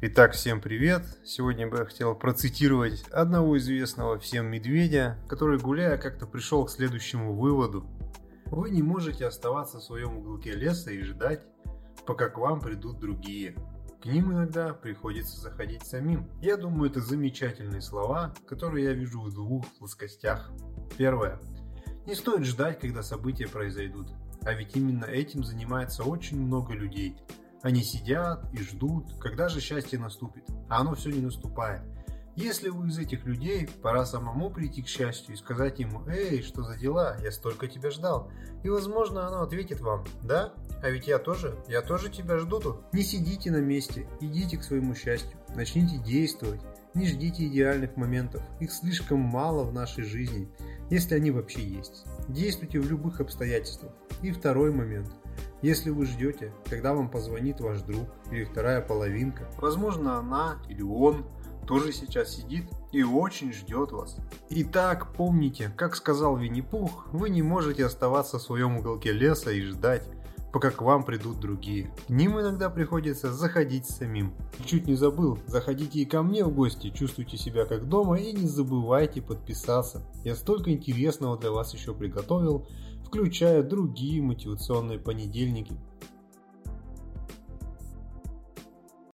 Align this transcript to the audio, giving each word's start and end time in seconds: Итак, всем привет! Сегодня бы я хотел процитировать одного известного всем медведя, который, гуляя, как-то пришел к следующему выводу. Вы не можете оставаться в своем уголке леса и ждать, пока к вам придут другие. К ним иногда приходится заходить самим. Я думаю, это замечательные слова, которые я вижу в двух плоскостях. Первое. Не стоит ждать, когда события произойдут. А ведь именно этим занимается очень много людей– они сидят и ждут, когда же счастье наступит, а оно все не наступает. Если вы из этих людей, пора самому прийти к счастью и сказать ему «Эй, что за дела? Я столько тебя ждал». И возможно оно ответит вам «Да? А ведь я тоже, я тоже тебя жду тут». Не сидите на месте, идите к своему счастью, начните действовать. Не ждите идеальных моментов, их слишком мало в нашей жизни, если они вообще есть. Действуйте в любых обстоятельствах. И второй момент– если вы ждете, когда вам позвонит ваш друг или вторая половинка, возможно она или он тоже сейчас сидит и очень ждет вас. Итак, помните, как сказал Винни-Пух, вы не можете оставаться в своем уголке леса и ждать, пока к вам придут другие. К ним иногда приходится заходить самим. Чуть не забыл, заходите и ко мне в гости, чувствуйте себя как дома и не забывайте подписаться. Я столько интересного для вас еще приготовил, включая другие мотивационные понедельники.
Итак, 0.00 0.34
всем 0.34 0.60
привет! 0.60 1.02
Сегодня 1.24 1.68
бы 1.68 1.78
я 1.78 1.84
хотел 1.84 2.14
процитировать 2.14 3.02
одного 3.10 3.58
известного 3.58 4.16
всем 4.20 4.46
медведя, 4.46 5.18
который, 5.28 5.58
гуляя, 5.58 5.98
как-то 5.98 6.24
пришел 6.24 6.64
к 6.64 6.70
следующему 6.70 7.34
выводу. 7.34 7.84
Вы 8.46 8.70
не 8.70 8.80
можете 8.80 9.26
оставаться 9.26 9.78
в 9.78 9.82
своем 9.82 10.18
уголке 10.18 10.52
леса 10.52 10.92
и 10.92 11.02
ждать, 11.02 11.40
пока 12.06 12.28
к 12.28 12.38
вам 12.38 12.60
придут 12.60 13.00
другие. 13.00 13.56
К 14.00 14.06
ним 14.06 14.30
иногда 14.30 14.72
приходится 14.72 15.36
заходить 15.40 15.84
самим. 15.84 16.30
Я 16.40 16.56
думаю, 16.56 16.92
это 16.92 17.00
замечательные 17.00 17.80
слова, 17.80 18.32
которые 18.46 18.84
я 18.84 18.92
вижу 18.92 19.20
в 19.20 19.34
двух 19.34 19.66
плоскостях. 19.80 20.52
Первое. 20.96 21.40
Не 22.06 22.14
стоит 22.14 22.44
ждать, 22.44 22.78
когда 22.78 23.02
события 23.02 23.48
произойдут. 23.48 24.06
А 24.42 24.52
ведь 24.52 24.76
именно 24.76 25.06
этим 25.06 25.42
занимается 25.42 26.04
очень 26.04 26.40
много 26.40 26.72
людей– 26.72 27.16
они 27.62 27.82
сидят 27.82 28.44
и 28.52 28.58
ждут, 28.58 29.18
когда 29.20 29.48
же 29.48 29.60
счастье 29.60 29.98
наступит, 29.98 30.44
а 30.68 30.80
оно 30.80 30.94
все 30.94 31.10
не 31.10 31.20
наступает. 31.20 31.82
Если 32.36 32.68
вы 32.68 32.86
из 32.86 32.98
этих 32.98 33.24
людей, 33.24 33.68
пора 33.82 34.06
самому 34.06 34.48
прийти 34.48 34.80
к 34.80 34.86
счастью 34.86 35.34
и 35.34 35.36
сказать 35.36 35.80
ему 35.80 36.06
«Эй, 36.06 36.40
что 36.40 36.62
за 36.62 36.76
дела? 36.76 37.16
Я 37.20 37.32
столько 37.32 37.66
тебя 37.66 37.90
ждал». 37.90 38.30
И 38.62 38.68
возможно 38.68 39.26
оно 39.26 39.42
ответит 39.42 39.80
вам 39.80 40.04
«Да? 40.22 40.52
А 40.80 40.88
ведь 40.88 41.08
я 41.08 41.18
тоже, 41.18 41.58
я 41.66 41.82
тоже 41.82 42.10
тебя 42.10 42.38
жду 42.38 42.60
тут». 42.60 42.92
Не 42.92 43.02
сидите 43.02 43.50
на 43.50 43.56
месте, 43.56 44.06
идите 44.20 44.56
к 44.56 44.62
своему 44.62 44.94
счастью, 44.94 45.36
начните 45.56 45.98
действовать. 45.98 46.60
Не 46.94 47.08
ждите 47.08 47.44
идеальных 47.48 47.96
моментов, 47.96 48.44
их 48.60 48.70
слишком 48.70 49.18
мало 49.18 49.64
в 49.64 49.72
нашей 49.72 50.04
жизни, 50.04 50.48
если 50.90 51.16
они 51.16 51.32
вообще 51.32 51.60
есть. 51.60 52.04
Действуйте 52.28 52.78
в 52.78 52.88
любых 52.88 53.20
обстоятельствах. 53.20 53.92
И 54.22 54.30
второй 54.30 54.70
момент– 54.70 55.10
если 55.62 55.90
вы 55.90 56.06
ждете, 56.06 56.52
когда 56.68 56.94
вам 56.94 57.08
позвонит 57.08 57.60
ваш 57.60 57.80
друг 57.82 58.08
или 58.30 58.44
вторая 58.44 58.80
половинка, 58.80 59.48
возможно 59.58 60.18
она 60.18 60.58
или 60.68 60.82
он 60.82 61.26
тоже 61.66 61.92
сейчас 61.92 62.30
сидит 62.34 62.64
и 62.92 63.02
очень 63.02 63.52
ждет 63.52 63.92
вас. 63.92 64.16
Итак, 64.48 65.12
помните, 65.12 65.70
как 65.76 65.96
сказал 65.96 66.36
Винни-Пух, 66.36 67.08
вы 67.12 67.28
не 67.28 67.42
можете 67.42 67.84
оставаться 67.84 68.38
в 68.38 68.42
своем 68.42 68.78
уголке 68.78 69.12
леса 69.12 69.50
и 69.50 69.60
ждать, 69.60 70.08
пока 70.58 70.72
к 70.72 70.82
вам 70.82 71.04
придут 71.04 71.38
другие. 71.38 71.88
К 72.08 72.10
ним 72.10 72.40
иногда 72.40 72.68
приходится 72.68 73.32
заходить 73.32 73.86
самим. 73.86 74.32
Чуть 74.66 74.88
не 74.88 74.96
забыл, 74.96 75.38
заходите 75.46 76.00
и 76.00 76.04
ко 76.04 76.24
мне 76.24 76.44
в 76.44 76.52
гости, 76.52 76.90
чувствуйте 76.90 77.36
себя 77.36 77.64
как 77.64 77.88
дома 77.88 78.18
и 78.18 78.32
не 78.32 78.48
забывайте 78.48 79.22
подписаться. 79.22 80.02
Я 80.24 80.34
столько 80.34 80.72
интересного 80.72 81.38
для 81.38 81.52
вас 81.52 81.74
еще 81.74 81.94
приготовил, 81.94 82.66
включая 83.06 83.62
другие 83.62 84.20
мотивационные 84.20 84.98
понедельники. 84.98 85.76